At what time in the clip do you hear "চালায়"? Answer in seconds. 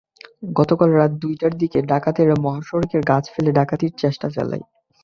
4.35-4.63